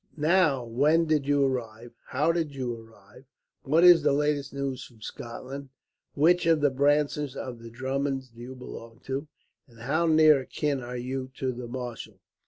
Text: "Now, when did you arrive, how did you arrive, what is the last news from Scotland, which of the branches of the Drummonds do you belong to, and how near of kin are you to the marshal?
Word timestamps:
"Now, 0.17 0.63
when 0.65 1.05
did 1.05 1.27
you 1.27 1.45
arrive, 1.45 1.91
how 2.07 2.31
did 2.31 2.55
you 2.55 2.75
arrive, 2.75 3.25
what 3.61 3.83
is 3.83 4.01
the 4.01 4.13
last 4.13 4.51
news 4.51 4.83
from 4.83 4.99
Scotland, 4.99 5.69
which 6.15 6.47
of 6.47 6.59
the 6.61 6.71
branches 6.71 7.35
of 7.35 7.61
the 7.61 7.69
Drummonds 7.69 8.29
do 8.29 8.41
you 8.41 8.55
belong 8.55 8.99
to, 9.03 9.27
and 9.67 9.81
how 9.81 10.07
near 10.07 10.41
of 10.41 10.49
kin 10.49 10.81
are 10.81 10.97
you 10.97 11.29
to 11.35 11.51
the 11.51 11.67
marshal? 11.67 12.19